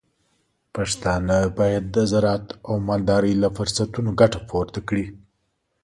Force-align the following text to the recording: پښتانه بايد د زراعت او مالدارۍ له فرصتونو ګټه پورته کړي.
پښتانه 0.75 1.37
بايد 1.57 1.83
د 1.95 1.97
زراعت 2.11 2.45
او 2.67 2.75
مالدارۍ 2.87 3.33
له 3.43 3.49
فرصتونو 3.57 4.09
ګټه 4.21 4.39
پورته 4.49 4.79
کړي. 4.89 5.05